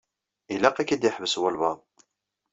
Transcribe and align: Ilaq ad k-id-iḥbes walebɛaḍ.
Ilaq 0.53 0.77
ad 0.77 0.85
k-id-iḥbes 0.87 1.33
walebɛaḍ. 1.41 1.79